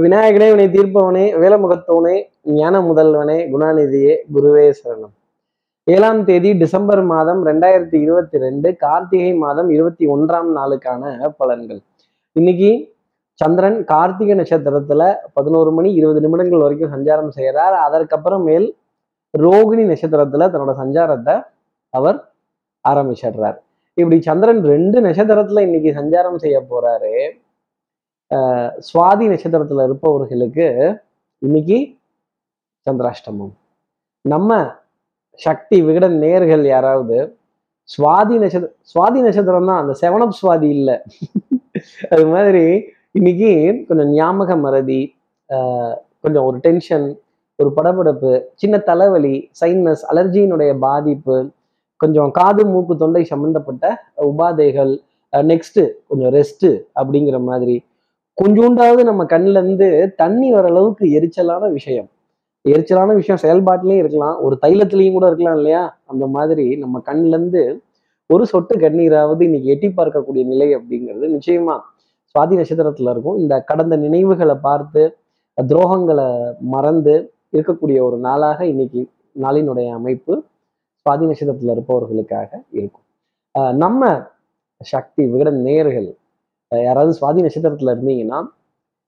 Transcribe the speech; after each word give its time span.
விநாயகனே 0.00 0.50
வினை 0.50 0.66
தீர்ப்பவனே 0.66 1.24
வேலமுகத்தவனே 1.42 2.22
ஞான 2.42 2.80
முதல்வனே 2.80 3.36
குணாநிதியே 3.52 4.16
குருவே 4.34 4.72
சரணம். 4.78 5.12
ஏழாம் 5.84 6.24
தேதி 6.24 6.52
டிசம்பர் 6.52 7.02
மாதம் 7.02 7.46
ரெண்டாயிரத்தி 7.46 7.94
இருபத்தி 7.94 8.38
ரெண்டு 8.38 8.76
கார்த்திகை 8.76 9.34
மாதம் 9.34 9.70
இருபத்தி 9.70 10.06
ஒன்றாம் 10.06 10.50
நாளுக்கான 10.56 11.32
பலன்கள். 11.38 11.80
இன்னைக்கு 12.32 12.94
சந்திரன் 13.34 13.84
கார்த்திகை 13.84 14.36
நட்சத்திரத்துல 14.36 15.14
பதினோரு 15.32 15.70
மணி 15.70 15.94
இருபது 15.94 16.20
நிமிடங்கள் 16.20 16.60
வரைக்கும் 16.60 16.94
சஞ்சாரம் 16.94 17.28
செய்கிறார் 17.28 17.76
அதற்கப்புறமேல் 17.86 18.68
ரோகிணி 19.38 19.84
நட்சத்திரத்துல 19.84 20.48
தன்னோட 20.52 20.74
சஞ்சாரத்தை 20.82 21.42
அவர் 21.90 22.32
ஆரம்பிச்சிடுறார். 22.88 23.56
இப்படி 23.94 24.20
சந்திரன் 24.20 24.64
ரெண்டு 24.64 25.00
நட்சத்திரத்துல 25.00 25.60
இன்னைக்கு 25.60 25.90
சஞ்சாரம் 26.00 26.36
செய்ய 26.36 26.66
போறாரு. 26.70 27.41
சுவாதி 28.88 29.24
நட்சத்திரத்துல 29.32 29.84
இருப்பவர்களுக்கு 29.88 30.66
இன்னைக்கு 31.42 31.78
சந்திராஷ்டமம். 32.86 33.52
நம்ம 34.24 34.50
சக்தி 35.40 35.76
விகடன் 35.88 36.16
நேர்கள் 36.24 36.64
யாராவது 36.74 37.18
சுவாதி 37.88 38.34
நட்சத்திரம் 38.42 38.74
சுவாதி 38.92 39.20
நட்சத்திரம் 39.26 39.68
தான் 39.70 39.80
அந்த 39.82 39.94
செவனப் 40.02 40.38
சுவாதி 40.40 40.68
இல்லை. 40.76 40.96
அது 42.12 42.24
மாதிரி 42.34 42.64
இன்னைக்கு 43.18 43.50
கொஞ்சம் 43.88 44.10
ஞாபக 44.10 44.56
மறதி 44.56 45.00
கொஞ்சம் 46.24 46.44
ஒரு 46.48 46.58
டென்ஷன் 46.66 47.06
ஒரு 47.58 47.70
படபடப்பு 47.76 48.30
சின்ன 48.54 48.74
தலைவலி 48.88 49.34
சைனஸ் 49.60 50.04
அலர்ஜியினுடைய 50.12 50.72
பாதிப்பு 50.86 51.36
கொஞ்சம் 52.00 52.30
காது 52.30 52.62
மூக்கு 52.66 52.94
தொண்டை 52.96 53.22
சம்பந்தப்பட்ட 53.32 53.84
உபாதைகள் 54.28 54.92
நெக்ஸ்ட் 55.32 55.80
கொஞ்சம் 56.08 56.32
ரெஸ்ட்டு 56.36 56.70
அப்படிங்கிற 57.00 57.38
மாதிரி 57.40 57.76
கொஞ்சோண்டாவது 58.40 59.04
நம்ம 59.04 59.24
கண்ணுல 59.24 59.50
இருந்து 59.50 60.14
தண்ணி 60.16 60.52
வர 60.52 60.68
அளவுக்கு 60.68 61.06
எரிச்சலான 61.06 61.72
விஷயம். 61.72 62.08
எரிச்சலான 62.68 63.14
விஷயம் 63.14 63.40
செயல்பாட்டிலையும் 63.42 63.96
இருக்கலாம் 63.96 64.42
ஒரு 64.42 64.58
தைலத்திலையும் 64.66 65.12
கூட 65.12 65.26
இருக்கலாம் 65.26 65.56
இல்லையா? 65.56 66.00
அந்த 66.04 66.26
மாதிரி 66.26 66.76
நம்ம 66.76 67.02
கண்ணிலேருந்து 67.06 67.78
ஒரு 68.26 68.46
சொட்டு 68.46 68.78
கண்ணீராவது 68.78 69.42
இன்னைக்கு 69.42 69.68
எட்டி 69.68 69.88
பார்க்கக்கூடிய 69.88 70.44
நிலை 70.44 70.76
அப்படிங்கிறது 70.76 71.38
நிச்சயமா 71.38 71.80
சுவாதி 72.34 72.52
நட்சத்திரத்துல 72.52 73.10
இருக்கும். 73.10 73.38
இந்த 73.38 73.60
கடந்த 73.60 73.96
நினைவுகளை 73.96 74.54
பார்த்து 74.54 75.16
துரோகங்களை 75.62 76.58
மறந்து 76.60 77.32
இருக்கக்கூடிய 77.52 78.02
ஒரு 78.02 78.18
நாளாக 78.18 78.66
இன்னைக்கு 78.66 79.08
நாளினுடைய 79.40 79.90
அமைப்பு 79.90 80.44
சுவாதி 80.74 81.32
நட்சத்திரத்துல 81.32 81.76
இருப்பவர்களுக்காக 81.76 82.48
இருக்கும். 82.70 83.02
ஆஹ் 83.58 83.74
நம்ம 83.74 84.22
சக்தி 84.78 85.26
விகடன் 85.26 85.60
நேயர்கள் 85.60 86.14
யாராவது 86.80 87.18
சுவாதி 87.20 87.36
நட்சத்திரத்துல 87.36 87.96
இருந்தீங்கன்னா 87.96 88.44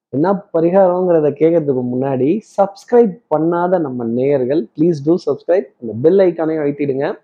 என்ன 0.08 0.32
பரிகாரங்கிறத 0.32 1.30
கேட்கறதுக்கு 1.40 1.84
முன்னாடி 1.92 2.40
சப்ஸ்கிரைப் 2.56 3.22
பண்ணாத 3.36 3.80
நம்ம 3.80 4.04
நேயர்கள் 4.04 4.66
ப்ளீஸ் 4.76 4.94
டூ 5.04 5.14
சப்ஸ்கிரைப் 5.26 5.64
அந்த 5.80 5.92
பெல் 6.02 6.18
ஐக்கானையும் 6.18 6.64
அழுத்திடுங்க. 6.64 7.14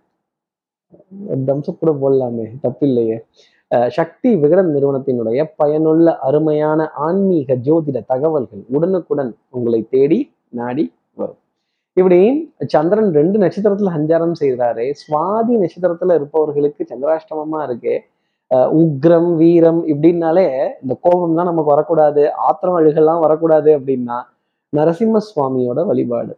தம்சப் 1.47 1.79
கூட 1.81 1.93
போடலாமே 1.93 2.51
தப்பில்லையே. 2.63 3.19
அஹ் 3.75 3.89
சக்தி 3.89 4.37
விகடன் 4.37 4.75
நிறுவனத்தினுடைய 4.75 5.51
பயனுள்ள 5.57 6.19
அருமையான 6.19 6.91
ஆன்மீக 6.91 7.55
ஜோதிட 7.55 8.05
தகவல்கள் 8.07 8.65
உடனுக்குடன் 8.69 9.35
உங்களை 9.49 9.87
தேடி 9.91 10.33
நாடி 10.49 10.93
வரும். 11.15 11.37
இப்படி 11.93 12.53
சந்திரன் 12.67 13.13
ரெண்டு 13.13 13.39
நட்சத்திரத்துல 13.39 13.91
சஞ்சாரம் 13.97 14.33
செய்கிறாரு 14.41 14.95
சுவாதி 15.09 15.67
நட்சத்திரத்துல 15.67 16.15
இருப்பவர்களுக்கு 16.15 16.87
சந்திராஷ்டமமா 16.89 17.63
இருக்கு. 17.63 18.01
உக்ரம் 18.81 19.31
வீரம் 19.41 19.81
இப்படின்னாலே 19.93 20.47
இந்த 20.83 20.95
கோபம் 21.05 21.37
தான் 21.39 21.49
நமக்கு 21.51 21.73
வரக்கூடாது 21.75 22.23
ஆத்திரம் 22.49 22.79
அழுகெல்லாம் 22.79 23.25
வரக்கூடாது 23.25 23.71
அப்படின்னா 23.79 24.17
நரசிம்ம 24.73 25.21
சுவாமியோட 25.29 25.81
வழிபாடு. 25.91 26.33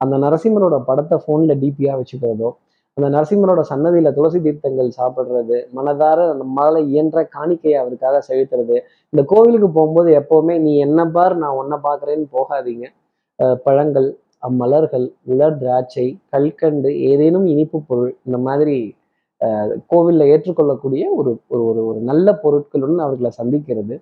அந்த 0.00 0.14
நரசிம்மரோட 0.24 0.76
படத்தை 0.88 1.16
ஃபோனில் 1.22 1.60
டிபியாக 1.62 1.98
வச்சுக்கிறதோ 2.00 2.48
அந்த 2.96 3.08
நரசிம்மரோட 3.14 3.60
சன்னதியில் 3.70 4.14
துளசி 4.16 4.38
தீர்த்தங்கள் 4.46 4.88
சாப்பிட்றது 4.98 5.56
மனதார 5.76 6.20
நம்மளால் 6.40 6.78
இயன்ற 6.92 7.18
காணிக்கையை 7.34 7.76
அவருக்காக 7.82 8.22
செலுத்துறது 8.28 8.76
இந்த 9.12 9.22
கோவிலுக்கு 9.32 9.68
போகும்போது 9.76 10.10
எப்போவுமே 10.20 10.54
நீ 10.64 10.72
என்ன 10.86 11.06
பார் 11.16 11.34
நான் 11.42 11.58
உன்னை 11.60 11.78
பார்க்குறேன்னு 11.86 12.26
போகாதீங்க. 12.38 12.86
பழங்கள் 13.66 14.08
அம்மலர்கள் 14.46 15.06
உலர் 15.32 15.58
திராட்சை 15.62 16.06
கல்கண்டு 16.34 16.90
ஏதேனும் 17.10 17.46
இனிப்பு 17.52 17.78
பொருள் 17.88 18.12
இந்த 18.26 18.38
மாதிரி 18.48 18.76
கோவில்ல 19.92 20.22
ஏற்றுக்கொள்ளக்கூடிய 20.32 21.04
ஒரு 21.18 21.30
ஒரு 21.52 21.62
ஒரு 21.70 21.80
ஒரு 21.90 22.00
நல்ல 22.10 22.28
பொருட்களுடன் 22.42 23.02
அவர்களை 23.06 23.30
சந்திக்கிறது. 23.40 23.96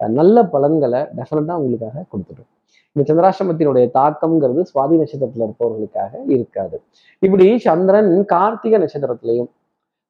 நல்ல 0.00 0.36
பலன்களை 0.54 1.00
டெஃபினட்டாக 1.18 1.60
உங்களுக்காக 1.60 2.04
கொடுத்துடும். 2.12 2.48
இந்த 2.96 3.02
சந்திராசிரமத்தினுடைய 3.08 3.86
தாக்கம்ங்கிறது 3.98 4.60
சுவாதி 4.70 4.96
நட்சத்திரத்துல 5.00 5.46
இருப்பவர்களுக்காக 5.48 6.12
இருக்காது. 6.36 6.76
இப்படி 7.22 7.46
சந்திரன் 7.66 8.12
கார்த்திகை 8.34 8.78
நட்சத்திரத்திலையும் 8.84 9.50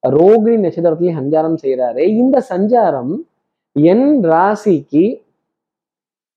ரோகிணி 0.02 0.58
நட்சத்திரத்திலையும் 0.64 1.20
சஞ்சாரம் 1.20 1.58
செய்கிறாரு 1.64 2.02
இந்த 2.22 2.36
சஞ்சாரம் 2.52 3.12
என் 3.76 4.08
ராசிக்கு 4.32 5.04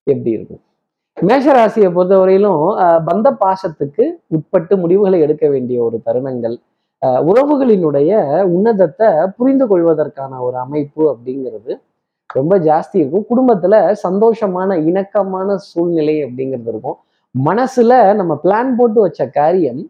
எப்படி 0.08 0.32
இருக்கும்? 0.38 0.62
மேஷ 1.18 1.46
ராசியை 1.58 1.90
பொறுத்தவரையிலும் 1.96 2.62
பந்த 3.10 3.28
பாசத்துக்கு 3.44 4.04
உட்பட்டு 4.36 4.74
முடிவுகளை 4.84 5.18
எடுக்க 5.26 5.46
வேண்டிய 5.50 5.78
ஒரு 5.88 5.98
தருணங்கள் 6.06 6.56
உறவுகளினுடைய 7.30 8.12
உன்னதத்தை 8.56 9.10
புரிந்து 9.38 9.66
கொள்வதற்கான 9.68 10.40
ஒரு 10.48 10.58
அமைப்பு 10.58 11.04
அப்படிங்கிறது 11.14 11.72
ரொம்ப 12.30 12.54
ஜாஸ்தி 12.68 12.98
இருக்கும். 13.02 13.26
குடும்பத்துல 13.32 13.76
சந்தோஷமான 14.04 14.76
இணக்கமான 14.90 15.56
சூழ்நிலை 15.70 16.16
அப்படிங்கிறது 16.26 16.70
இருக்கும். 16.74 16.98
மனசுல 17.36 17.92
நம்ம 18.20 18.34
பிளான் 18.44 18.72
போட்டு 18.76 19.00
வச்ச 19.02 19.22
காரியம் 19.40 19.82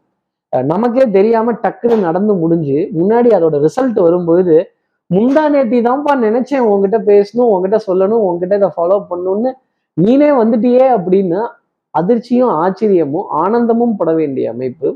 நமக்கே 0.54 1.04
தெரியாம 1.18 1.52
டக்குன்னு 1.64 1.98
நடந்து 2.08 2.34
முடிஞ்சு 2.34 2.78
முன்னாடி 3.00 3.30
அதோட 3.36 3.58
ரிசல்ட் 3.68 4.00
வரும்போது 4.08 4.56
முந்தா 5.12 5.44
நேத்தி 5.54 5.78
தான்ப்பா 5.88 6.14
நினைச்சேன் 6.26 6.66
உங்ககிட்ட 6.70 6.98
பேசணும் 7.12 7.50
உங்ககிட்ட 7.52 7.78
சொல்லணும் 7.88 8.24
உங்ககிட்ட 8.26 8.56
இதை 8.56 8.70
ஃபாலோ 8.76 8.98
பண்ணணும்னு 9.10 9.52
நீனே 9.98 10.30
வந்துட்டியே 10.42 10.86
அப்படின்னு 10.96 11.40
அதிர்ச்சியும் 11.94 12.54
ஆச்சரியமும் 12.64 13.30
ஆனந்தமும் 13.44 13.96
பட 13.96 14.12
வேண்டிய 14.14 14.52
அமைப்பு 14.52 14.90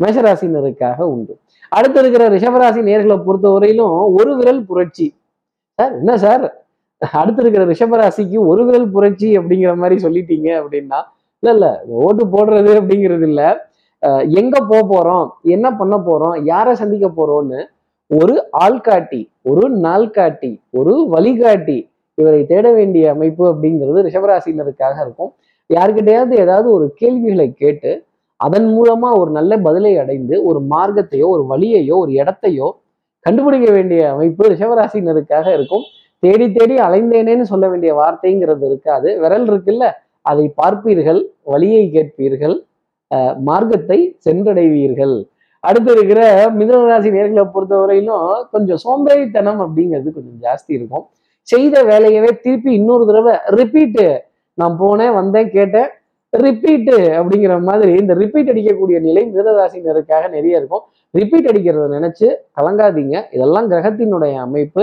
மேஷராசினருக்காக 0.00 0.98
உண்டு. 1.14 1.34
அடுத்து 1.76 1.98
இருக்கிற 2.02 2.24
ரிஷபராசி 2.34 2.80
நேர்களை 2.88 3.16
பொறுத்தவரையிலும் 3.26 3.94
ஒரு 4.18 4.32
விரல் 4.38 4.62
புரட்சி. 4.70 5.06
சார் 5.78 5.94
என்ன 6.00 6.12
சார்? 6.24 6.44
அடுத்து 7.20 7.42
இருக்கிற 7.42 7.62
ரிஷபராசிக்கு 7.72 8.38
ஒரு 8.50 8.62
விரல் 8.66 8.90
புரட்சி 8.94 9.28
அப்படிங்கிற 9.38 9.72
மாதிரி 9.82 9.96
சொல்லிட்டீங்க 10.04 10.48
அப்படின்னா 10.62 10.98
இல்ல 11.42 11.52
இல்ல 11.56 11.68
ஓட்டு 12.02 12.24
போடுறது 12.34 12.72
அப்படிங்கிறது 12.80 13.26
இல்ல. 13.30 13.42
எங்கே 14.02 14.40
எங்க 14.40 14.56
போக 14.70 14.82
போறோம்? 14.92 15.26
என்ன 15.54 15.66
பண்ண 15.80 15.96
போறோம்? 16.08 16.36
யாரை 16.52 16.72
சந்திக்க 16.80 17.06
போறோம்னு 17.18 17.60
ஒரு 18.10 18.34
ஆள்காட்டி 18.64 19.20
ஒரு 19.50 19.64
நாள்காட்டி 19.86 20.50
ஒரு 20.78 20.94
வழிகாட்டி 21.14 21.78
இவரை 22.18 22.40
தேட 22.46 22.66
வேண்டிய 22.72 23.04
அமைப்பு 23.14 23.44
அப்படிங்கிறது 23.52 24.00
ரிஷபராசினருக்காக 24.06 24.96
இருக்கும். 25.04 25.30
யாருக்கிட்டையாவது 25.70 26.34
ஏதாவது 26.44 26.68
ஒரு 26.76 26.86
கேள்விகளை 27.00 27.48
கேட்டு 27.62 27.92
அதன் 28.44 28.68
மூலமா 28.76 29.08
ஒரு 29.20 29.30
நல்ல 29.38 29.52
பதிலை 29.66 29.92
அடைந்து 30.02 30.34
ஒரு 30.48 30.60
மார்க்கத்தையோ 30.72 31.26
ஒரு 31.34 31.42
வழியையோ 31.52 31.96
ஒரு 32.04 32.12
இடத்தையோ 32.20 32.68
கண்டுபிடிக்க 33.26 33.66
வேண்டிய 33.76 34.00
அமைப்பு 34.14 34.44
ரிஷவராசினருக்காக 34.52 35.46
இருக்கும். 35.56 35.84
தேடி 36.22 36.46
தேடி 36.56 36.76
அலைந்தேனேன்னு 36.86 37.44
சொல்ல 37.50 37.64
வேண்டிய 37.72 37.92
வார்த்தைங்கிறது 38.00 38.64
இருக்காது. 38.70 39.08
விரல் 39.22 39.46
இருக்குல்ல 39.50 39.86
அதை 40.30 40.46
பார்ப்பீர்கள் 40.60 41.20
வழியை 41.52 41.84
கேட்பீர்கள் 41.94 42.56
மார்க்கத்தை 43.48 43.98
சென்றடைவீர்கள். 44.26 45.16
அடுத்து 45.64 45.90
இருக்கிற 45.96 46.20
மிதனராசி 46.58 47.10
நேர்களை 47.16 47.44
பொறுத்தவரையிலும் 47.54 48.22
கொஞ்சம் 48.54 48.80
சோம்பேறித்தனம் 48.84 49.60
அப்படிங்கிறது 49.64 50.08
கொஞ்சம் 50.16 50.38
ஜாஸ்தி 50.46 50.72
இருக்கும். 50.78 51.04
செய்த 51.48 51.74
வேலையவே 51.90 52.30
திருப்பி 52.44 52.70
இன்னொரு 52.78 53.04
தடவை 53.10 53.34
ரிப்பீட்டு 53.58 54.06
நான் 54.58 54.74
போனேன் 54.82 55.14
வந்தேன் 55.18 55.52
கேட்டேன். 55.56 55.90
ரிப்பீட்டு 56.32 56.96
அப்படிங்கிற 57.18 57.54
மாதிரி 57.68 57.92
இந்த 58.02 58.12
ரிப்பீட் 58.20 58.50
அடிக்கக்கூடிய 58.52 58.98
நிலை 59.06 59.22
மிதனராசினருக்காக 59.32 60.28
நிறைய 60.36 60.60
இருக்கும். 60.60 60.84
ரிப்பீட் 61.18 61.48
அடிக்கிறத 61.50 61.86
நினைச்சு 61.96 62.26
கலங்காதீங்க. 62.58 63.16
இதெல்லாம் 63.36 63.68
கிரகத்தினுடைய 63.72 64.34
அமைப்பு. 64.46 64.82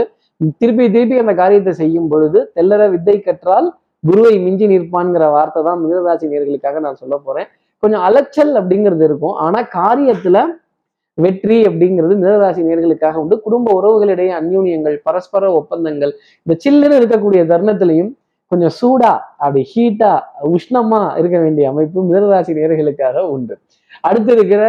திருப்பி 0.60 0.86
திருப்பி 0.96 1.16
அந்த 1.24 1.34
காரியத்தை 1.42 1.72
செய்யும் 1.82 2.10
பொழுது 2.12 2.40
தெல்லற 2.58 2.84
வித்தை 2.94 3.16
கற்றால் 3.20 3.68
குருவை 4.04 4.34
மிஞ்சி 4.44 4.66
நிற்பான்ங்கிற 4.74 5.26
வார்த்தை 5.36 5.62
தான் 5.64 5.82
மிதனராசி 5.84 6.28
நேர்களுக்காக 6.34 6.80
நான் 6.86 7.00
சொல்ல 7.02 7.16
போறேன். 7.26 7.48
கொஞ்சம் 7.84 8.04
அலைச்சல் 8.08 8.54
அப்படிங்கிறது 8.60 9.04
இருக்கும். 9.10 9.36
ஆனா 9.46 9.60
காரியத்துல 9.80 10.38
வெற்றி 11.18 11.58
அப்படிங்கிறது 11.70 12.14
மிதனராசி 12.22 12.62
நேர்களுக்காக 12.70 13.18
உண்டு. 13.24 13.36
குடும்ப 13.46 13.68
உறவுகளிடையே 13.80 14.34
அந்யூன்யங்கள் 14.40 14.96
பரஸ்பர 15.08 15.52
ஒப்பந்தங்கள் 15.60 16.14
இந்த 16.46 16.56
சில்லுன்னு 16.66 17.00
இருக்கக்கூடிய 17.02 17.42
தருணத்திலையும் 17.52 18.12
கொஞ்சம் 18.52 18.74
சூடா 18.80 19.12
அப்படி 19.44 19.62
ஹீட்டா 19.72 20.12
உஷ்ணமா 20.56 21.02
இருக்க 21.20 21.38
வேண்டிய 21.44 21.66
அமைப்பு 21.72 22.00
மிதனராசி 22.08 22.54
நேர்களுக்காக 22.60 23.24
உண்டு. 23.34 23.56
அடுத்து 24.08 24.32
இருக்கிற 24.38 24.64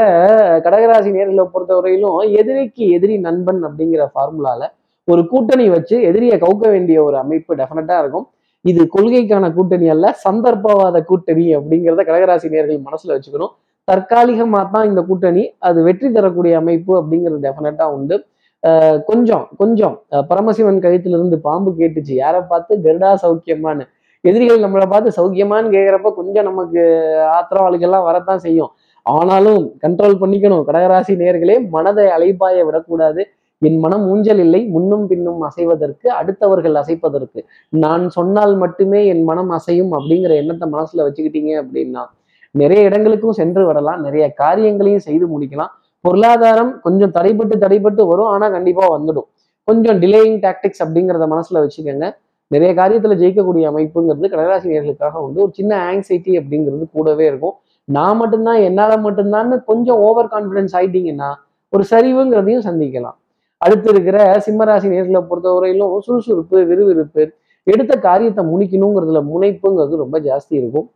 கடகராசி 0.64 1.10
நேர்களை 1.16 1.44
பொறுத்தவரையிலும் 1.54 2.18
எதிரிக்கு 2.40 2.84
எதிரி 2.96 3.16
நண்பன் 3.26 3.60
அப்படிங்கிற 3.68 4.04
ஃபார்முலால 4.12 4.62
ஒரு 5.08 5.22
கூட்டணி 5.32 5.66
வச்சு 5.74 5.96
எதிரியை 6.08 6.36
கவுக்க 6.44 6.66
வேண்டிய 6.74 6.98
ஒரு 7.06 7.16
அமைப்பு 7.24 7.52
டெஃபினட்டா 7.60 7.96
இருக்கும். 8.02 8.26
இது 8.70 8.82
கொள்கைக்கான 8.94 9.44
கூட்டணி 9.56 9.86
அல்ல 9.94 10.06
சந்தர்ப்பவாத 10.24 10.96
கூட்டணி 11.10 11.46
அப்படிங்கிறத 11.58 12.02
கடகராசி 12.08 12.48
நேர்கள் 12.54 12.86
மனசுல 12.88 13.14
வச்சுக்கணும். 13.16 13.52
தற்காலிகமாக 13.88 14.64
தான் 14.74 14.88
இந்த 14.90 15.02
கூட்டணி 15.08 15.44
அது 15.68 15.78
வெற்றி 15.86 16.08
தரக்கூடிய 16.16 16.54
அமைப்பு 16.62 16.92
அப்படிங்கிறது 17.00 17.40
டெஃபினட்டா 17.46 17.86
உண்டு. 17.96 18.18
கொஞ்சம் 19.08 19.44
கொஞ்சம். 19.60 19.94
பரமசிவன் 20.30 20.82
கழுத்திலிருந்து 20.84 21.36
பாம்பு 21.46 21.70
கேட்டுச்சு. 21.80 22.14
யாரை 22.22 22.40
பார்த்து? 22.50 22.72
கருடா 22.86 23.10
சௌக்கியமான்னு. 23.24 23.84
எதிரிகள் 24.24 24.64
நம்மளை 24.64 24.86
பார்த்து 24.92 25.10
சௌக்கியமான்னு 25.18 25.74
கேட்குறப்ப 25.74 26.08
கொஞ்சம் 26.20 26.48
நமக்கு 26.50 26.80
ஆத்திரவாளிகள்லாம் 27.36 28.06
வரத்தான் 28.08 28.42
செய்யும். 28.46 28.70
ஆனாலும் 29.06 29.60
கண்ட்ரோல் 29.84 30.20
பண்ணிக்கணும். 30.22 30.64
கடகராசி 30.68 31.12
நேர்களே 31.22 31.56
மனதை 31.76 32.04
அலைப்பாய 32.16 32.64
விடக்கூடாது. 32.68 33.22
என் 33.62 33.78
மனம் 33.84 34.04
ஊஞ்சல் 34.12 34.40
இல்லை. 34.44 34.60
முன்னும் 34.74 35.06
பின்னும் 35.10 35.40
அசைவதற்கு 35.48 36.06
அடுத்தவர்கள் 36.20 36.76
அசைப்பதற்கு. 36.82 37.40
நான் 37.82 38.04
சொன்னால் 38.16 38.54
மட்டுமே 38.62 39.00
என் 39.12 39.24
மனம் 39.30 39.50
அசையும் 39.58 39.92
அப்படிங்கிற 39.98 40.34
எண்ணத்தை 40.42 40.66
மனசுல 40.76 41.04
வச்சுக்கிட்டீங்க 41.06 41.52
அப்படின்னா 41.62 42.04
நிறைய 42.60 42.88
இடங்களுக்கும் 42.88 43.36
சென்று 43.40 43.62
விடலாம். 43.66 44.00
நிறைய 44.06 44.24
காரியங்களையும் 44.42 45.06
செய்து 45.08 45.26
முடிக்கலாம். 45.32 45.72
பொருளாதாரம் 46.00 46.72
கொஞ்சம் 46.80 47.12
தடைப்பட்டு 47.16 47.56
தடைப்பட்டு 47.64 48.02
வரும். 48.10 48.30
ஆனால் 48.34 48.52
கண்டிப்பாக 48.56 48.90
வந்துடும். 48.96 49.28
கொஞ்சம் 49.68 49.98
டிலேயிங் 50.02 50.38
டாக்டிக்ஸ் 50.44 50.82
அப்படிங்கிறத 50.84 51.26
மனசில் 51.26 51.62
வச்சுக்கோங்க. 51.62 52.06
நிறைய 52.46 52.70
காரியத்தில் 52.74 53.20
ஜெயிக்கக்கூடிய 53.22 53.64
அமைப்புங்கிறது 53.70 54.28
கடகராசி 54.32 54.68
நேர்களுக்காக 54.72 55.16
வந்து 55.26 55.42
ஒரு 55.42 55.52
சின்ன 55.58 55.72
ஆங்ஸைட்டி 55.90 56.32
அப்படிங்கிறது 56.40 56.84
கூடவே 56.92 57.26
இருக்கும். 57.26 57.54
நான் 57.84 58.16
மட்டும்தான் 58.16 58.60
என்னால் 58.68 59.02
மட்டும்தான்னு 59.04 59.56
கொஞ்சம் 59.64 59.96
ஓவர் 59.96 60.30
கான்ஃபிடென்ஸ் 60.34 60.74
ஆயிட்டீங்கன்னா 60.78 61.30
ஒரு 61.68 61.84
சரிவுங்கிறதையும் 61.90 62.66
சந்திக்கலாம். 62.68 63.16
அடுத்து 63.58 63.88
இருக்கிற 63.90 64.18
சிம்மராசி 64.46 64.88
நேர்களை 64.94 65.20
பொறுத்தவரையிலும் 65.30 65.98
சுறுசுறுப்பு 65.98 66.58
விறுவிறுப்பு 66.70 67.22
எடுத்த 67.64 67.94
காரியத்தை 68.06 68.42
முடிக்கணுங்கிறதுல 68.44 69.20
முனைப்புங்கிறது 69.32 69.96
ரொம்ப 69.96 70.16
ஜாஸ்தி 70.20 70.54
இருக்கும். 70.60 70.86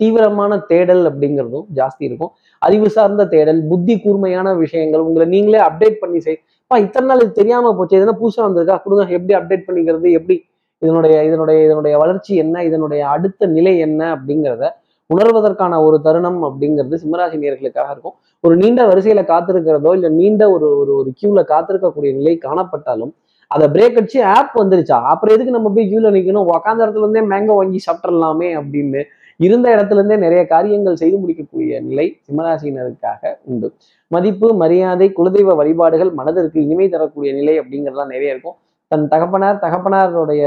தீவிரமான 0.00 0.58
தேடல் 0.70 1.04
அப்படிங்கிறதும் 1.10 1.66
ஜாஸ்தி 1.78 2.02
இருக்கும். 2.08 2.32
அறிவு 2.62 2.88
சார்ந்த 2.96 3.22
தேடல் 3.34 3.60
புத்தி 3.70 3.94
கூர்மையான 4.00 4.48
விஷயங்கள் 4.64 5.04
உங்களை 5.06 5.26
நீங்களே 5.26 5.60
அப்டேட் 5.68 6.02
பண்ணி 6.02 6.20
செய் 6.26 6.40
இத்தனை 6.70 7.06
நாள் 7.08 7.22
இது 7.22 7.32
தெரியாம 7.32 7.72
போச்சு 7.78 7.96
எதனா 7.98 8.14
புதுசாக 8.20 8.44
வந்திருக்கா? 8.46 8.76
கொடுங்க 8.84 9.02
எப்படி 9.16 9.34
அப்டேட் 9.38 9.66
பண்ணிக்கிறது? 9.66 10.08
எப்படி? 10.18 10.36
இதனுடைய 10.82 11.16
இதனுடைய 11.28 11.58
இதனுடைய 11.66 11.94
வளர்ச்சி 12.02 12.32
என்ன? 12.36 12.64
இதனுடைய 12.68 13.02
அடுத்த 13.08 13.46
நிலை 13.56 13.74
என்ன? 13.78 14.00
அப்படிங்கிறத 14.14 14.64
உணர்வதற்கான 15.10 15.78
ஒரு 15.86 15.96
தருணம் 16.06 16.40
அப்படிங்கிறது 16.48 16.98
சிம்மராசி 17.02 17.36
நேர்களுக்காக 17.42 17.88
இருக்கும். 17.94 18.16
ஒரு 18.44 18.54
நீண்ட 18.62 18.80
வரிசையில 18.90 19.22
காத்திருக்கிறதோ 19.32 19.90
இல்லை 19.98 20.10
நீண்ட 20.20 20.42
ஒரு 20.50 20.68
ஒரு 20.80 20.92
ஒரு 21.00 21.10
கியூல 21.20 21.42
காத்திருக்கக்கூடிய 21.52 22.12
நிலை 22.20 22.34
காணப்பட்டாலும் 22.46 23.12
அதை 23.50 23.66
பிரேக் 23.74 23.98
அடிச்சு 24.00 24.20
ஆப் 24.36 24.54
வந்துருச்சா? 24.62 24.96
அப்புறம் 25.12 25.34
எதுக்கு 25.34 25.56
நம்ம 25.56 25.70
போய் 25.74 25.88
கியூல 25.90 26.10
நிற்கணும் 26.16 26.48
உக்காந்த 26.52 26.80
இடத்துல 26.84 27.04
இருந்தே 27.06 27.22
மேங்கோ 27.32 27.56
வாங்கி 27.60 27.80
சாப்பிட்றலாமே 27.86 28.48
அப்படின்னு 28.60 29.02
இருந்த 29.36 29.66
இடத்துல 29.74 29.98
இருந்தே 30.00 30.16
நிறைய 30.16 30.46
காரியங்கள் 30.46 31.00
செய்து 31.02 31.16
முடிக்கக்கூடிய 31.18 31.80
நிலை 31.80 32.06
சிம்மராசினருக்காக 32.26 33.32
உண்டு. 33.42 33.72
மதிப்பு 34.08 34.48
மரியாதை 34.54 35.12
குலதெய்வ 35.18 35.54
வழிபாடுகள் 35.54 36.12
மனதிற்கு 36.12 36.58
இனிமை 36.62 36.88
தரக்கூடிய 36.88 37.34
நிலை 37.34 37.60
அப்படிங்கிறதுலாம் 37.60 38.12
நிறைய 38.14 38.34
இருக்கும். 38.34 38.56
தன் 38.88 39.08
தகப்பனார் 39.08 39.62
தகப்பனாருடைய 39.64 40.44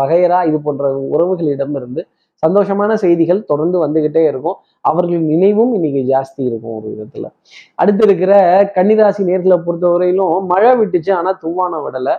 வகையரா 0.00 0.40
இது 0.48 0.58
போன்ற 0.60 0.90
உறவுகளிடமிருந்து 1.14 2.02
சந்தோஷமான 2.42 2.92
செய்திகள் 2.94 3.44
தொடர்ந்து 3.44 3.76
வந்துகிட்டே 3.84 4.22
இருக்கும். 4.26 4.56
அவர்களின் 4.80 5.26
நினைவும் 5.26 5.74
இன்னைக்கு 5.74 6.00
ஜாஸ்தி 6.12 6.40
இருக்கும் 6.48 6.76
ஒரு 6.78 6.88
விதத்துல. 6.92 7.26
அடுத்து 7.74 8.02
இருக்கிற 8.04 8.32
கன்னிராசி 8.76 9.22
நேர்களை 9.30 9.58
பொறுத்தவரையிலும் 9.66 10.46
மழை 10.52 10.72
விட்டுச்சு 10.80 11.12
ஆனா 11.12 11.38
தூவான 11.42 11.80
விடலை. 11.84 12.14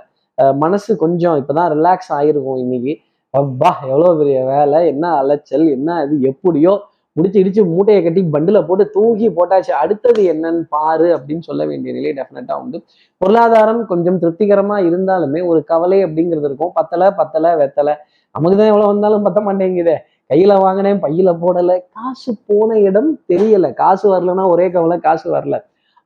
மனசு 0.53 0.97
கொஞ்சம் 0.97 1.35
இப்பதான் 1.41 1.69
ரிலாக்ஸ் 1.75 2.09
ஆயிருக்கும் 2.09 2.57
இன்னைக்கு. 2.57 2.93
அப்பா 3.39 3.69
எவ்வளோ 3.91 4.09
பெரிய 4.19 4.39
வேலை? 4.51 4.79
என்ன 4.91 5.05
அலைச்சல்? 5.21 5.65
என்ன 5.77 5.89
இது? 6.05 6.15
எப்படியோ 6.31 6.73
முடிச்சு 7.17 7.41
இடிச்சு 7.41 7.61
மூட்டையை 7.73 7.99
கட்டி 8.03 8.21
பண்டில் 8.33 8.65
போட்டு 8.67 8.85
தூக்கி 8.95 9.27
போட்டாச்சு. 9.29 9.71
அடுத்தது 9.81 10.21
என்னன்னு 10.33 10.63
பாரு 10.75 11.07
அப்படின்னு 11.17 11.43
சொல்ல 11.49 11.61
வேண்டிய 11.65 11.91
நிலை 11.97 12.11
டெஃபினட்டாக 12.17 12.61
உண்டு. 12.63 12.77
பொருளாதாரம் 13.21 13.81
கொஞ்சம் 13.91 14.17
திருப்திகரமாக 14.23 14.87
இருந்தாலுமே 14.89 15.41
ஒரு 15.51 15.59
கவலை 15.71 15.99
அப்படிங்கிறது 16.05 16.47
இருக்கும். 16.49 16.73
பத்தலை 16.79 17.07
பத்தலை 17.19 17.51
வெத்தலை. 17.61 17.93
நமக்கு 18.35 18.57
தான் 18.57 18.71
எவ்வளோ 18.73 18.89
வந்தாலும் 18.93 19.25
பத்த 19.27 19.41
மாட்டேங்குதே. 19.47 19.95
கையில் 20.31 20.61
வாங்கினேன் 20.65 20.99
பையில 21.05 21.31
போடலை. 21.43 21.77
காசு 21.97 22.31
போன 22.49 22.77
இடம் 22.87 23.11
தெரியலை. 23.31 23.69
காசு 23.83 24.05
வரலன்னா 24.13 24.45
ஒரே 24.53 24.67
கவலை 24.75 24.97
காசு 25.07 25.27
வரல. 25.35 25.57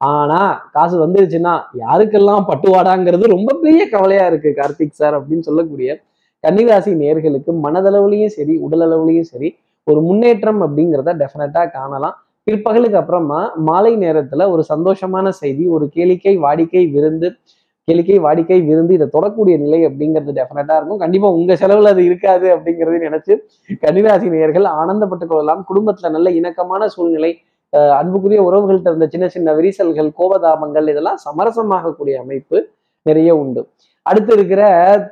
ஆனா 0.01 0.39
காசு 0.75 0.95
வந்துருச்சுன்னா 1.05 1.53
யாருக்கெல்லாம் 1.83 2.45
பட்டுவாடாங்கிறது 2.49 3.33
ரொம்ப 3.35 3.55
பெரிய 3.63 3.83
கவலையா 3.95 4.25
இருக்கு 4.31 4.51
கார்த்திக் 4.59 4.99
சார் 4.99 5.17
அப்படின்னு 5.19 5.47
சொல்லக்கூடிய 5.49 5.89
கன்னிராசி 6.43 6.91
நேர்களுக்கு 7.01 7.51
மனதளவுலயும் 7.63 8.33
சரி 8.35 8.53
உடலளவுலயும் 8.65 9.29
சரி 9.31 9.49
ஒரு 9.87 10.01
முன்னேற்றம் 10.01 10.61
அப்படிங்கிறத 10.61 11.13
டெஃபினட்டா 11.21 11.61
காணலாம். 11.71 12.15
பிற்பகலுக்கு 12.47 12.99
அப்புறமா 13.01 13.39
மாலை 13.55 13.97
நேரத்துல 13.97 14.45
ஒரு 14.51 14.63
சந்தோஷமான 14.73 15.29
செய்தி 15.41 15.67
ஒரு 15.67 15.85
கேளிக்கை 15.95 16.33
வாடிக்கை 16.45 16.83
விருந்து 16.91 17.27
கேளிக்கை 17.87 18.17
வாடிக்கை 18.25 18.57
விருந்து 18.65 18.93
இதை 18.93 19.07
தொடக்கூடிய 19.13 19.55
நிலை 19.59 19.79
அப்படிங்கிறது 19.87 20.31
டெஃபினட்டா 20.39 20.75
இருக்கும். 20.75 20.97
கண்டிப்பா 20.97 21.27
உங்க 21.29 21.53
செலவுல 21.53 21.91
அது 21.93 22.03
இருக்காது 22.05 22.47
அப்படிங்கிறது 22.55 22.97
நினைச்சு 23.07 23.33
கன்னிராசி 23.85 24.27
நேயர்கள் 24.29 24.67
ஆனந்தப்பட்டுக் 24.79 25.31
கொள்ளலாம். 25.31 25.61
குடும்பத்துல 25.69 26.09
நல்ல 26.09 26.29
இணக்கமான 26.31 26.87
சூழ்நிலை 26.87 27.31
அஹ் 27.73 27.93
அன்புக்குரிய 27.97 28.41
உறவுகள்கிட்ட 28.41 28.91
இருந்த 28.91 29.07
சின்ன 29.07 29.25
சின்ன 29.27 29.49
விரிசல்கள் 29.53 30.11
கோபதாபங்கள் 30.19 30.87
இதெல்லாம் 30.89 31.19
சமரசமாகக்கூடிய 31.25 32.15
அமைப்பு. 32.23 32.57
நிறைய 33.09 33.31
உண்டு. 33.41 33.61
அடுத்து 34.09 34.31
இருக்கிற 34.37 34.61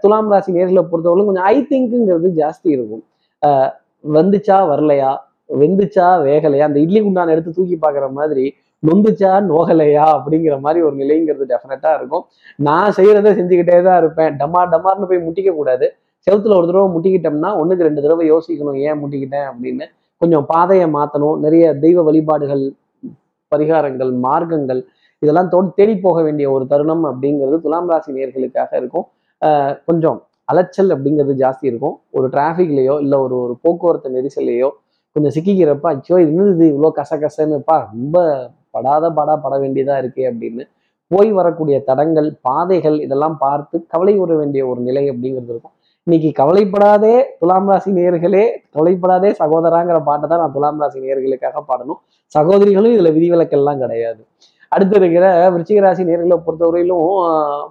துலாம் 0.01 0.29
ராசி 0.33 0.51
நேர்களை 0.57 0.83
பொறுத்தவரைக்கும் 0.91 1.29
கொஞ்சம் 1.31 1.49
ஐ 1.53 1.57
திங்க்குங்கிறது 1.71 2.29
ஜாஸ்தி 2.41 2.69
இருக்கும். 2.75 3.03
வந்துச்சா 4.17 4.57
வரலையா? 4.71 5.11
வெந்துச்சா 5.59 6.07
வேகலையா? 6.27 6.63
அந்த 6.69 6.79
இட்லி 6.85 6.99
குண்டான 7.03 7.31
எடுத்து 7.35 7.51
தூக்கி 7.57 7.77
பார்க்குற 7.83 8.07
மாதிரி 8.19 8.45
நொந்துச்சா 8.83 9.31
நோகலையா? 9.51 10.05
அப்படிங்கிற 10.15 10.55
மாதிரி 10.65 10.79
ஒரு 10.87 10.95
நிலைங்கிறது 11.01 11.45
டெஃபினட்டா 11.51 11.91
இருக்கும். 11.99 12.23
நான் 12.67 12.95
செய்யறதை 12.97 13.31
செஞ்சுக்கிட்டே 13.39 13.77
தான் 13.87 13.99
இருப்பேன். 14.01 14.33
டமார் 14.41 14.71
டமார்னு 14.73 15.09
போய் 15.11 15.25
முட்டிக்க 15.27 15.51
கூடாது. 15.59 15.87
செவுத்துல 16.27 16.57
ஒரு 16.59 16.67
தடவை 16.69 16.87
முட்டிக்கிட்டோம்னா 16.95 17.51
ஒண்ணுக்கு 17.61 17.87
ரெண்டு 17.87 18.03
தடவை 18.05 18.25
யோசிக்கணும் 18.33 18.77
ஏன் 18.87 18.99
முட்டிக்கிட்டேன்? 19.01 19.47
அப்படின்னு. 19.51 19.87
கொஞ்சம் 20.21 20.45
பாதையை 20.51 20.87
மாற்றணும் 20.97 21.39
நிறைய 21.45 21.65
தெய்வ 21.83 22.03
வழிபாடுகள் 22.09 22.63
பரிகாரங்கள் 23.51 24.11
மார்க்கங்கள் 24.25 24.81
இதெல்லாம் 25.23 25.49
தோ 25.53 25.59
தேடி 25.77 25.95
போக 26.05 26.17
வேண்டிய 26.27 26.47
ஒரு 26.55 26.65
தருணம் 26.71 27.05
அப்படிங்கிறது 27.11 27.57
துலாம் 27.65 27.89
ராசி 27.91 28.11
நேர்களுக்காக 28.17 28.71
இருக்கும். 28.81 29.05
கொஞ்சம் 29.87 30.17
அலைச்சல் 30.51 30.91
அப்படிங்கிறது 30.95 31.33
ஜாஸ்தி 31.43 31.65
இருக்கும். 31.71 31.95
ஒரு 32.17 32.27
டிராஃபிக்லயோ 32.35 32.95
இல்லை 33.05 33.17
ஒரு 33.25 33.35
ஒரு 33.45 33.53
போக்குவரத்து 33.63 34.09
நெரிசல்லையோ 34.17 34.69
கொஞ்சம் 35.15 35.33
சிக்கிக்கிறப்ப 35.35 35.87
அச்சோ 35.95 36.15
இது 36.23 36.33
இது? 36.53 36.65
இவ்வளோ 36.73 36.89
கசகசன்னுப்பா? 36.99 37.77
ரொம்ப 37.93 38.17
படாத 38.75 39.05
பாடா 39.17 39.35
பட 39.45 39.55
வேண்டியதா 39.63 39.95
இருக்கே 40.01 40.25
அப்படின்னு 40.31 40.63
போய் 41.11 41.29
வரக்கூடிய 41.37 41.75
தடங்கள் 41.89 42.27
பாதைகள் 42.47 42.97
இதெல்லாம் 43.05 43.35
பார்த்து 43.43 43.75
கவலை 43.93 44.13
உற 44.23 44.31
வேண்டிய 44.41 44.61
ஒரு 44.71 44.81
நிலை 44.87 45.03
அப்படிங்கிறது 45.11 45.51
இருக்கும். 45.53 45.73
இன்னைக்கு 46.07 46.29
கவலைப்படாதே 46.39 47.13
துலாம் 47.39 47.69
ராசி 47.71 47.89
நேர்களே 47.99 48.43
கவலைப்படாதே 48.73 49.29
சகோதராங்கிற 49.39 49.97
பாட்டை 50.09 50.27
தான் 50.31 50.41
நான் 50.43 50.55
துலாம் 50.57 50.81
ராசி 50.83 50.99
நேர்களுக்காக 51.05 51.63
பாடணும். 51.69 51.99
சகோதரிகளும் 52.35 52.93
இதுல 52.95 53.11
விதிவிலக்கெல்லாம் 53.17 53.81
கிடையாது. 53.83 54.21
அடுத்து 54.75 54.95
இருக்கிற 54.99 55.25
விருச்சிகராசி 55.53 56.03
நேர்களை 56.09 56.37
பொறுத்தவரையிலும் 56.45 57.03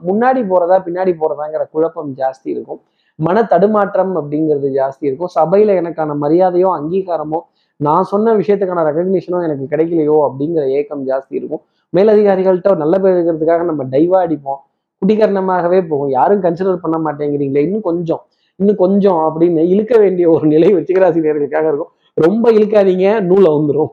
முன்னாடி 0.09 0.43
போறதா 0.51 0.77
பின்னாடி 0.87 1.13
போறதாங்கிற 1.23 1.63
குழப்பம் 1.75 2.13
ஜாஸ்தி 2.21 2.49
இருக்கும். 2.55 2.81
மன 3.19 3.43
தடுமாற்றம் 3.53 4.15
அப்படிங்கிறது 4.21 4.69
ஜாஸ்தி 4.79 5.05
இருக்கும். 5.09 5.31
சபையில 5.39 5.75
எனக்கான 5.81 6.17
மரியாதையோ 6.25 6.71
அங்கீகாரமோ 6.79 7.41
நான் 7.81 8.09
சொன்ன 8.11 8.35
விஷயத்துக்கான 8.41 8.85
ரெகக்னிஷனோ 8.91 9.39
எனக்கு 9.47 9.65
கிடைக்கலையோ 9.73 10.17
அப்படிங்கிற 10.29 10.65
ஏக்கம் 10.79 11.03
ஜாஸ்தி 11.11 11.35
இருக்கும். 11.41 11.63
மேலதிகாரிகள்கிட்ட 11.93 12.71
ஒரு 12.75 12.83
நல்ல 12.85 12.97
பேர் 13.03 13.17
இருக்கிறதுக்காக 13.17 13.65
நம்ம 13.71 13.83
டைவா 13.95 14.19
அடிப்போம். 14.27 14.61
குடிகரணமாகவே 15.03 15.81
போகும். 15.91 16.11
யாரும் 16.19 16.43
கன்சிடர் 16.47 16.85
பண்ண 16.85 16.99
மாட்டேங்கிறீங்களே 17.07 17.65
இன்னும் 17.67 17.87
கொஞ்சம் 17.91 18.23
இன்னும் 18.61 18.81
கொஞ்சம் 18.85 19.19
அப்படின்னு 19.27 19.63
இழுக்க 19.73 19.95
வேண்டிய 20.03 20.27
ஒரு 20.35 20.47
நிலை 20.53 20.69
விருச்சிகராசி 20.75 21.25
நேர்களுக்காக 21.25 21.67
இருக்கும். 21.71 21.93
ரொம்ப 22.25 22.51
இழுக்காதீங்க 22.59 23.07
நூலை 23.31 23.51
வந்துடும் 23.57 23.91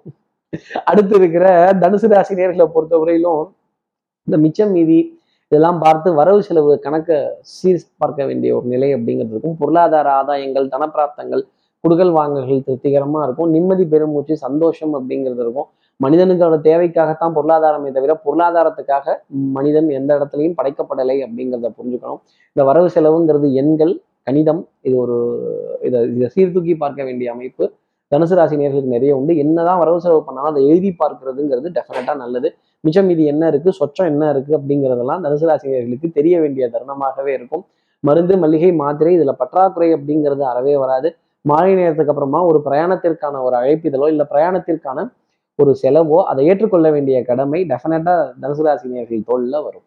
அடுத்து 0.90 1.14
இருக்கிற 1.20 1.46
தனுசு 1.84 2.08
ராசி 2.14 2.34
நேர்களை 2.40 2.66
பொறுத்தவரையிலும் 2.76 3.44
இந்த 4.28 4.38
மிச்சம் 4.46 4.74
மீதி 4.78 5.00
இதெல்லாம் 5.52 5.80
பார்த்து 5.84 6.10
வரவு 6.20 6.40
செலவு 6.48 6.74
கணக்கை 6.86 7.18
சீர் 7.56 7.82
பார்க்க 8.02 8.28
வேண்டிய 8.30 8.52
ஒரு 8.58 8.68
நிலை 8.74 8.90
அப்படிங்கிறது 8.96 9.34
இருக்கும். 9.34 9.58
பொருளாதார 9.62 10.08
ஆதாயங்கள் 10.20 10.68
தனப்பிராப்தங்கள் 10.74 11.44
குடுக்கல் 11.84 12.14
வாங்கல்கள் 12.18 12.64
திருப்திகரமாக 12.68 13.26
இருக்கும். 13.28 13.50
நிம்மதி 13.56 13.86
பெருமூச்சு 13.94 14.36
சந்தோஷம் 14.46 14.94
அப்படிங்கிறது 15.00 15.44
இருக்கும். 15.46 15.68
மனிதனுக்கோட 16.00 16.56
தேவைக்காகத்தான் 16.70 17.36
பொருளாதாரமே 17.38 17.90
தவிர 17.98 18.14
பொருளாதாரத்துக்காக 18.26 19.16
மனிதன் 19.58 19.90
எந்த 20.00 20.12
இடத்துலையும் 20.20 20.58
படைக்கப்படலை 20.60 21.18
அப்படிங்கிறத 21.26 21.72
புரிஞ்சுக்கணும். 21.78 22.22
இந்த 22.56 22.64
வரவு 22.70 22.90
செலவுங்கிறது 22.96 23.50
எண்கள் 23.62 23.94
கணிதம் 24.28 24.62
இது 24.88 24.96
ஒரு 25.04 25.18
இதை 25.88 26.02
இதை 26.18 26.28
சீர்தூக்கி 26.36 26.74
பார்க்க 26.84 27.08
வேண்டிய 27.10 27.30
அமைப்பு. 27.36 27.66
தனுசு 28.14 28.36
ராசி 28.40 28.56
நேர்களுக்கு 28.62 28.96
நிறைய 28.96 29.12
உண்டு. 29.20 29.34
என்னதான் 29.44 29.80
வரவு 29.84 30.00
செலவு 30.06 30.22
பண்ணாலும் 30.28 30.52
அதை 30.54 30.64
எழுதி 30.72 30.90
பார்க்கறதுங்கிறது 31.02 31.70
டெஃபினட்டா 31.78 32.14
நல்லது. 32.24 32.50
மிச்சம் 32.86 33.08
மீதி 33.10 33.24
என்ன 33.34 33.48
இருக்கு 33.52 33.70
சொச்சம் 33.80 34.10
என்ன 34.12 34.30
இருக்கு 34.34 34.54
அப்படிங்கிறதெல்லாம் 34.60 35.24
தனுசு 35.26 35.46
ராசி 35.50 35.68
நேர்களுக்கு 35.76 36.10
தெரிய 36.20 36.36
வேண்டிய 36.44 36.66
தருணமாகவே 36.76 37.32
இருக்கும். 37.40 37.64
மருந்து 38.04 38.36
மளிகை 38.44 38.72
மாத்திரை 38.82 39.12
இதுல 39.18 39.34
பற்றாக்குறை 39.42 39.90
அப்படிங்கிறது 39.98 40.44
அறவே 40.52 40.76
வராது. 40.84 41.10
மாலை 41.52 41.72
நேரத்துக்கு 41.76 42.12
அப்புறமா 42.14 42.40
ஒரு 42.50 42.60
பிரயாணத்திற்கான 42.66 43.42
ஒரு 43.48 43.56
அழைப்பிதழோ 43.62 44.08
இல்லை 44.14 44.26
பிரயாணத்திற்கான 44.34 45.00
ஒரு 45.60 45.72
செலவோ 45.82 46.20
அதை 46.32 46.44
ஏற்றுக்கொள்ள 46.52 46.88
வேண்டிய 46.92 47.18
கடமை 47.30 47.60
டெஃபினட்டா 47.72 48.14
தனுசு 48.42 48.64
ராசி 48.68 48.88
நேர்கள் 48.96 49.28
தோல்ல 49.30 49.56
வரும். 49.66 49.86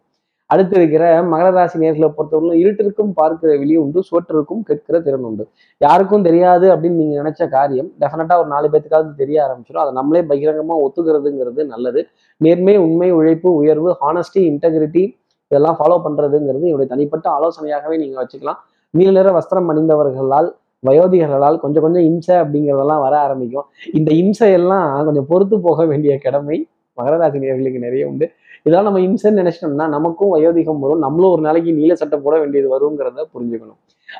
அடுத்து 0.53 0.75
இருக்கிற 0.79 1.03
மகர 1.31 1.47
ராசி 1.57 1.77
நேர்களை 1.83 2.09
பொறுத்தவரைக்கும் 2.17 2.61
இருட்டிற்கும் 2.63 3.11
பார்க்கிற 3.19 3.49
வெளி 3.61 3.75
உண்டு 3.83 3.99
சோற்றிற்கும் 4.09 4.61
கேட்கிற 4.67 4.99
திறன் 5.07 5.25
உண்டு. 5.29 5.43
யாருக்கும் 5.77 6.25
தெரியாது 6.27 6.67
அப்படின்னு 6.73 6.99
நீங்க 7.01 7.15
நினைச்ச 7.21 7.47
காரியம் 7.55 7.89
டெஃபினட்டா 8.01 8.37
ஒரு 8.41 8.49
நாலு 8.53 8.69
பேத்துக்காவது 8.73 9.11
தெரிய 9.15 9.37
ஆரம்பிச்சிடும் 9.45 9.83
அதை 9.85 9.93
நம்மளே 9.93 10.21
பகிரங்கமா 10.31 10.77
ஒத்துக்கிறதுங்கிறது 10.85 11.65
நல்லது. 11.73 12.03
நேர்மை 12.37 12.75
உண்மை 12.85 13.09
உழைப்பு 13.11 13.51
உயர்வு 13.55 13.91
ஹானஸ்டி 14.03 14.41
இன்டெகிரிட்டி 14.51 15.03
இதெல்லாம் 15.51 15.77
ஃபாலோ 15.79 15.97
பண்றதுங்கிறது 16.05 16.65
என்னுடைய 16.69 16.87
தனிப்பட்ட 16.93 17.27
ஆலோசனையாகவே 17.37 17.97
நீங்க 18.03 18.15
வச்சுக்கலாம். 18.21 18.61
நீல 18.93 19.11
நிற 19.17 19.29
வஸ்திரம் 19.37 19.69
அணிந்தவர்களால் 19.71 20.49
வயோதிகர்களால் 20.87 21.59
கொஞ்சம் 21.59 21.83
கொஞ்சம் 21.85 22.05
இம்சை 22.09 22.35
அப்படிங்கிறதெல்லாம் 22.35 23.03
வர 23.05 23.13
ஆரம்பிக்கும். 23.19 23.67
இந்த 23.93 24.09
இம்சை 24.21 24.51
எல்லாம் 24.51 25.05
கொஞ்சம் 25.05 25.29
பொறுத்து 25.29 25.55
போக 25.59 25.85
வேண்டிய 25.85 26.13
கடமை 26.25 26.57
மகர 26.97 27.15
ராசி 27.21 27.39
நேர்களுக்கு 27.39 27.79
நிறைய 27.85 28.03
உண்டு. 28.07 28.27
இதெல்லாம் 28.67 28.87
நம்ம 28.87 29.01
இம்சைன்னு 29.07 29.39
நினைச்சிட்டோம்னா 29.41 29.85
நமக்கும் 29.95 30.31
வயோதிகம் 30.35 30.81
வரும். 30.85 31.03
நம்மளும் 31.05 31.33
ஒரு 31.35 31.41
நாளைக்கு 31.41 31.73
நீல 31.73 31.95
சட்டை 32.01 32.19
போட 32.19 32.35
வேண்டியது 32.39 32.69
வருங்கிறத 32.73 33.25
புரிஞ்சுக்கணும். 33.33 33.77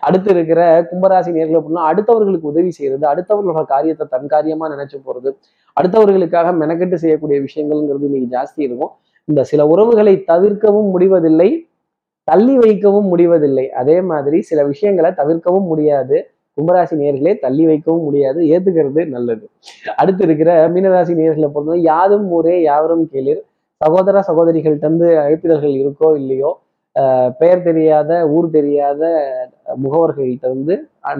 அடுத்து 0.07 0.29
இருக்கிற 0.35 0.61
கும்பராசி 0.91 1.31
நேர்களை 1.37 1.57
அப்படின்னா 1.59 1.83
அடுத்தவர்களுக்கு 1.89 2.51
உதவி 2.51 2.71
செய்யறது 2.71 3.05
அடுத்தவர்களோட 3.11 3.63
காரியத்தை 3.73 4.07
தன் 4.09 4.27
காரியமா 4.27 4.65
நினைச்சு 4.73 4.97
போறது 5.07 5.29
அடுத்தவர்களுக்காக 5.81 6.53
மெனக்கெட்டு 6.61 6.97
செய்யக்கூடிய 7.03 7.39
விஷயங்கள்ங்கிறது 7.39 8.07
இன்னைக்கு 8.09 8.29
ஜாஸ்தி 8.37 8.61
இருக்கும். 8.67 8.91
இந்த 9.25 9.41
சில 9.43 9.61
உறவுகளை 9.67 10.13
தவிர்க்கவும் 10.23 10.89
முடிவதில்லை 10.89 11.49
தள்ளி 12.23 12.55
வைக்கவும் 12.57 13.05
முடிவதில்லை. 13.05 13.65
அதே 13.81 13.97
மாதிரி 14.01 14.37
சில 14.41 14.59
விஷயங்களை 14.63 15.11
தவிர்க்கவும் 15.11 15.69
முடியாது. 15.71 16.17
கும்பராசி 16.57 16.95
நேர்களே 17.01 17.33
தள்ளி 17.39 17.65
வைக்கவும் 17.65 18.03
முடியாது. 18.03 18.39
ஏத்துக்கிறது 18.53 19.01
நல்லது. 19.07 19.45
அடுத்து 19.95 20.23
இருக்கிற 20.23 20.69
மீனராசி 20.69 21.13
நேர்களை 21.19 21.49
பொறுத்தவரை 21.55 21.81
யாதும் 21.81 22.25
ஊரே 22.37 22.61
யாவரும் 22.61 23.05
கேளிர். 23.11 23.41
சகோதர 23.81 24.21
சகோதரிகள்ட்ட 24.29 24.87
இருந்து 24.87 25.07
அழைப்பிதழ்கள் 25.23 25.75
இருக்கோ 25.81 26.09
இல்லையோ 26.21 26.51
பெயர் 27.41 27.65
தெரியாத 27.67 28.11
ஊர் 28.35 28.47
தெரியாத 28.55 29.01
முகவர்கள்ட்ட 29.83 30.45
இருந்து 30.49 30.75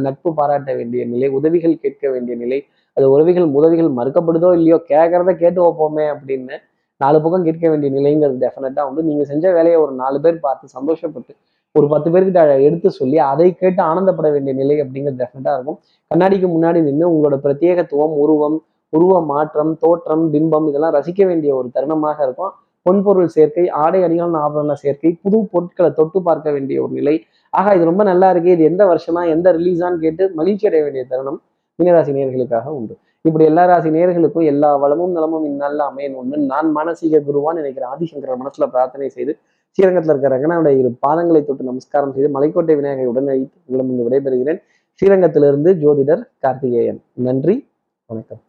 நட்பு 0.05 0.29
பாராட்ட 0.37 0.71
வேண்டிய 0.79 1.01
நிலை 1.11 1.27
உதவிகள் 1.39 1.75
கேட்க 1.83 2.03
வேண்டிய 2.13 2.35
நிலை 2.43 2.59
அது 2.97 3.05
உதவிகள் 3.15 3.45
உதவிகள் 3.59 3.89
மறுக்கப்படுதோ 3.97 4.49
இல்லையோ 4.59 4.77
கேட்கறத 4.91 5.31
கேட்டு 5.43 5.59
வைப்போமே 5.65 6.05
அப்படின்னு 6.13 6.55
நாலு 7.01 7.17
பக்கம் 7.23 7.45
கேட்க 7.47 7.65
வேண்டிய 7.71 7.89
நிலைங்கிறது 7.97 8.39
டெஃபினட்டா 8.43 8.83
உண்டு. 8.87 9.01
நீங்க 9.09 9.23
செஞ்ச 9.31 9.45
வேலையை 9.57 9.77
ஒரு 9.83 9.93
நாலு 10.01 10.17
பேர் 10.23 10.37
பார்த்து 10.45 10.75
சந்தோஷப்பட்டு 10.77 11.33
ஒரு 11.75 11.87
பத்து 11.91 12.09
பேர்கிட்ட 12.13 12.41
எடுத்து 12.67 12.89
சொல்லி 12.99 13.17
அதை 13.31 13.47
கேட்டு 13.61 13.81
ஆனந்தப்பட 13.89 14.27
வேண்டிய 14.35 14.53
நிலை 14.61 14.75
அப்படிங்கிறது 14.83 15.21
டெஃபினட்டா 15.23 15.53
இருக்கும். 15.57 15.77
கண்ணாடிக்கு 16.11 16.47
முன்னாடி 16.55 16.79
நின்று 16.87 17.11
உங்களோட 17.11 17.37
பிரத்யேகத்துவம் 17.45 18.15
உருவம் 18.23 18.57
உருவ 18.89 19.21
மாற்றம் 19.25 19.77
தோற்றம் 19.77 20.33
பிம்பம் 20.33 20.67
இதெல்லாம் 20.67 20.93
ரசிக்க 20.93 21.25
வேண்டிய 21.25 21.55
ஒரு 21.55 21.69
தருணமாக 21.75 22.17
இருக்கும். 22.23 22.53
பொன்பொருள் 22.85 23.25
சேர்க்கை 23.25 23.69
ஆடை 23.69 24.03
அணிகள் 24.03 24.35
ஆபரண 24.43 24.73
சேர்க்கை 24.73 25.11
புது 25.23 25.47
பொருட்களை 25.51 25.89
தொட்டு 25.91 26.21
பார்க்க 26.21 26.51
வேண்டிய 26.51 26.83
ஒரு 26.83 26.93
நிலை. 26.93 27.15
ஆக 27.49 27.75
இது 27.75 27.85
ரொம்ப 27.85 28.03
நல்லா 28.03 28.29
இருக்கு. 28.29 28.51
இது 28.51 28.63
எந்த 28.63 28.83
வருஷமா 28.85 29.29
எந்த 29.29 29.51
ரிலீஸான்னு 29.51 29.99
கேட்டு 29.99 30.31
மகிழ்ச்சி 30.33 30.67
அடைய 30.67 30.83
வேண்டிய 30.83 31.05
தருணம் 31.09 31.41
மீனராசி 31.79 32.11
நேர்களுக்காக 32.11 32.67
உண்டு. 32.67 32.97
இப்படி 33.21 33.45
எல்லா 33.45 33.65
ராசி 33.65 33.89
நேர்களுக்கும் 33.89 34.45
எல்லா 34.45 34.75
வளமும் 34.75 35.11
நலமும் 35.11 35.45
இந்நாளில் 35.45 35.83
அமையணும்னு 35.89 36.37
நான் 36.37 36.75
மானசீக 36.75 37.21
குருவான்னு 37.27 37.53
நினைக்கிற 37.53 37.87
ஆதிசங்கர 37.93 38.35
மனசுல 38.43 38.67
பிரார்த்தனை 38.67 39.09
செய்து 39.09 39.33
ஸ்ரீரங்கத்தில் 39.77 40.13
இருக்கிற 40.13 40.31
ரங்கனாவுடைய 40.35 40.77
இரு 40.77 40.91
பாதங்களை 41.07 41.45
தொட்டு 41.45 41.63
நமஸ்காரம் 41.63 42.13
செய்து 42.13 42.29
மலைக்கோட்டை 42.39 42.75
விநாயகரை 42.75 43.07
உடனழைத்து 43.07 43.57
உங்களிடம் 43.67 44.07
விடைபெறுகிறேன். 44.09 44.61
ஸ்ரீரங்கத்திலிருந்து 45.01 45.73
ஜோதிடர் 45.73 46.23
கார்த்திகேயன். 46.39 47.01
நன்றி. 47.13 47.67
வணக்கம். 48.05 48.41